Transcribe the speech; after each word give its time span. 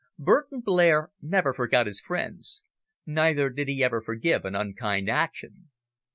Burton 0.17 0.61
Blair 0.61 1.11
never 1.21 1.53
forgot 1.53 1.85
his 1.85 2.01
friends 2.01 2.63
neither 3.05 3.51
did 3.51 3.67
he 3.67 3.83
ever 3.83 4.01
forgive 4.01 4.45
an 4.45 4.55
unkind 4.55 5.07
action. 5.07 5.69